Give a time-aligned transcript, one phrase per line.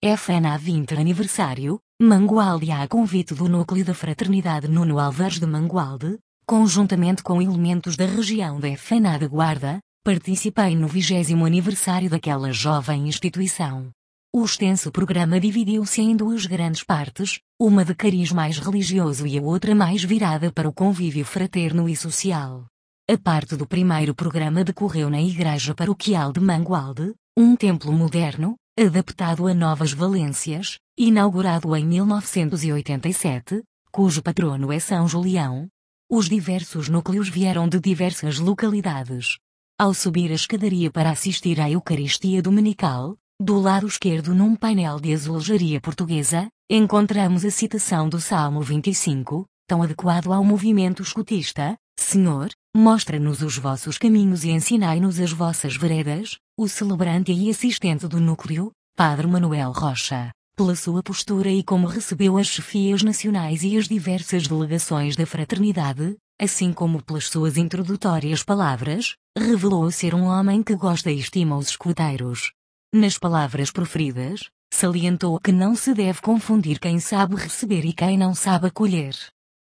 [0.00, 7.20] FNA 20 aniversário, Mangualde a convite do núcleo da Fraternidade Nuno Alves de Mangualde, conjuntamente
[7.20, 13.90] com elementos da região da FNA da Guarda, participei no 20 aniversário daquela jovem instituição.
[14.32, 19.42] O extenso programa dividiu-se em duas grandes partes, uma de cariz mais religioso e a
[19.42, 22.66] outra mais virada para o convívio fraterno e social.
[23.10, 29.48] A parte do primeiro programa decorreu na Igreja Paroquial de Mangualde, um templo moderno, adaptado
[29.48, 35.66] a novas valências, inaugurado em 1987, cujo patrono é São Julião.
[36.08, 39.36] Os diversos núcleos vieram de diversas localidades.
[39.76, 45.12] Ao subir a escadaria para assistir à Eucaristia Dominical, do lado esquerdo num painel de
[45.12, 53.42] azulejaria portuguesa, encontramos a citação do Salmo 25, tão adequado ao movimento escutista, Senhor, mostra-nos
[53.42, 59.28] os vossos caminhos e ensinai-nos as vossas veredas, o celebrante e assistente do núcleo, Padre
[59.28, 65.14] Manuel Rocha, pela sua postura e como recebeu as chefias nacionais e as diversas delegações
[65.14, 71.20] da fraternidade, assim como pelas suas introdutórias palavras, revelou ser um homem que gosta e
[71.20, 72.50] estima os escuteiros.
[72.92, 78.34] Nas palavras proferidas, salientou que não se deve confundir quem sabe receber e quem não
[78.34, 79.14] sabe acolher.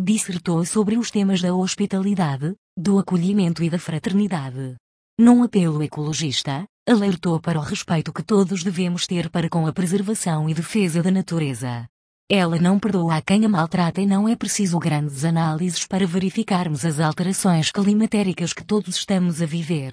[0.00, 4.76] Dissertou sobre os temas da hospitalidade, do acolhimento e da fraternidade.
[5.18, 10.48] Num apelo ecologista, alertou para o respeito que todos devemos ter para com a preservação
[10.48, 11.86] e defesa da natureza.
[12.30, 16.84] Ela não perdoa a quem a maltrata e não é preciso grandes análises para verificarmos
[16.84, 19.92] as alterações climatéricas que todos estamos a viver.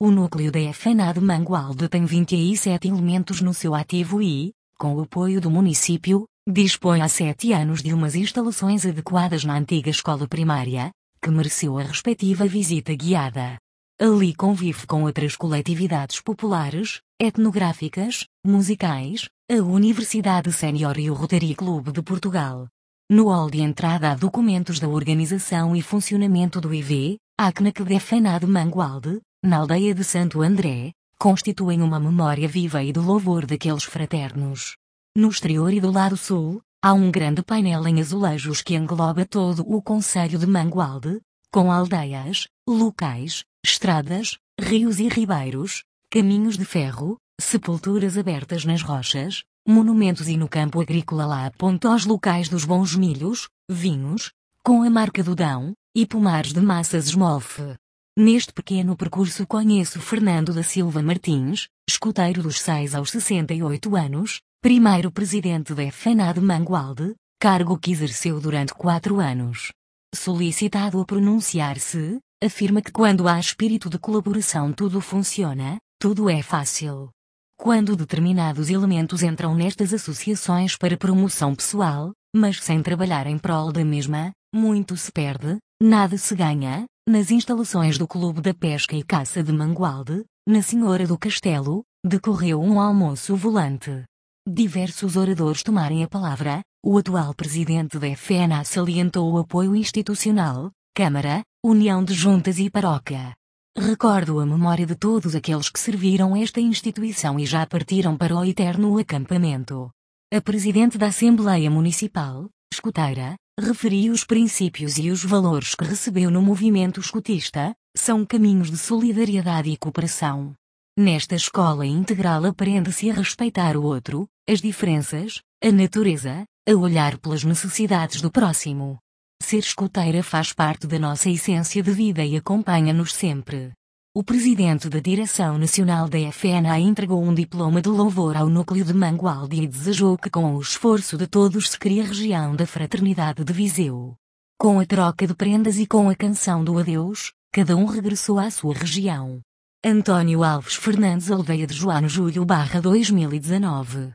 [0.00, 5.02] O núcleo da FNA de Mangualde tem 27 elementos no seu ativo e, com o
[5.02, 10.90] apoio do município, dispõe há sete anos de umas instalações adequadas na antiga escola primária,
[11.22, 13.58] que mereceu a respectiva visita guiada.
[14.00, 21.92] Ali convive com outras coletividades populares, etnográficas, musicais, a Universidade Sénior e o Rotary Clube
[21.92, 22.68] de Portugal.
[23.10, 28.40] No hall de entrada há documentos da organização e funcionamento do IV, ACNAC de FNA
[28.40, 33.84] de Mangualde, na aldeia de Santo André, constituem uma memória viva e de louvor daqueles
[33.84, 34.76] fraternos.
[35.14, 39.60] No exterior e do lado sul, há um grande painel em azulejos que engloba todo
[39.70, 41.20] o Conselho de Mangualde,
[41.52, 50.28] com aldeias, locais, estradas, rios e ribeiros, caminhos de ferro, sepulturas abertas nas rochas, monumentos
[50.28, 54.32] e no campo agrícola lá aponta aos locais dos bons milhos, vinhos,
[54.64, 57.76] com a marca do Dão, e pomares de massas esmolfe.
[58.16, 65.10] Neste pequeno percurso conheço Fernando da Silva Martins, escuteiro dos 6 aos 68 anos, primeiro
[65.10, 69.72] presidente da FNA de Mangualde, cargo que exerceu durante quatro anos.
[70.14, 77.10] Solicitado a pronunciar-se, afirma que quando há espírito de colaboração tudo funciona, tudo é fácil.
[77.56, 83.84] Quando determinados elementos entram nestas associações para promoção pessoal, mas sem trabalhar em prol da
[83.84, 89.42] mesma, muito se perde, nada se ganha, nas instalações do Clube da Pesca e Caça
[89.42, 94.04] de Mangualde, na Senhora do Castelo, decorreu um almoço volante.
[94.48, 101.42] Diversos oradores tomarem a palavra, o atual presidente da FNA salientou o apoio institucional, Câmara,
[101.64, 103.32] União de Juntas e Paróquia.
[103.74, 108.44] Recordo a memória de todos aqueles que serviram esta instituição e já partiram para o
[108.44, 109.90] eterno acampamento.
[110.30, 116.42] A presidente da Assembleia Municipal, escuteira, referiu os princípios e os valores que recebeu no
[116.42, 120.52] movimento escutista, são caminhos de solidariedade e cooperação.
[120.94, 127.44] Nesta escola integral aprende-se a respeitar o outro, as diferenças, a natureza, a olhar pelas
[127.44, 128.98] necessidades do próximo.
[129.42, 133.72] Ser escuteira faz parte da nossa essência de vida e acompanha-nos sempre.
[134.14, 138.94] O presidente da Direção Nacional da FNA entregou um diploma de louvor ao núcleo de
[138.94, 143.44] Mangualde e desejou que com o esforço de todos se crie a região da Fraternidade
[143.44, 144.14] de Viseu.
[144.58, 148.48] Com a troca de prendas e com a canção do adeus, cada um regressou à
[148.48, 149.40] sua região.
[149.84, 154.12] Antônio Alves Fernandes Alveia de João Júlio barra 2019